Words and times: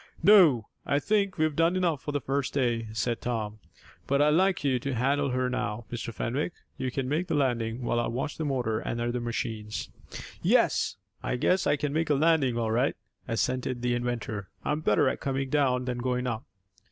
"No, 0.23 0.67
I 0.83 0.97
think 0.97 1.37
we've 1.37 1.55
done 1.55 1.75
enough 1.75 2.01
for 2.01 2.11
the 2.11 2.19
first 2.19 2.55
day," 2.55 2.87
said 2.91 3.21
Tom, 3.21 3.59
"But 4.07 4.19
I'd 4.19 4.31
like 4.33 4.63
you 4.63 4.79
to 4.79 4.95
handle 4.95 5.29
her 5.29 5.47
now, 5.47 5.85
Mr. 5.91 6.11
Fenwick. 6.11 6.53
You 6.75 6.89
can 6.89 7.07
make 7.07 7.27
the 7.27 7.35
landing, 7.35 7.83
while 7.83 7.99
I 7.99 8.07
watch 8.07 8.39
the 8.39 8.43
motor 8.43 8.79
and 8.79 8.99
other 8.99 9.21
machines." 9.21 9.91
"Yes. 10.41 10.97
I 11.21 11.35
guess 11.35 11.67
I 11.67 11.75
can 11.75 11.93
make 11.93 12.09
a 12.09 12.15
landing 12.15 12.57
all 12.57 12.71
right," 12.71 12.95
assented 13.27 13.83
the 13.83 13.93
inventor. 13.93 14.49
"I'm 14.65 14.81
better 14.81 15.07
at 15.07 15.19
coming 15.21 15.51
down 15.51 15.85
than 15.85 15.99
going 15.99 16.25
up." 16.25 16.45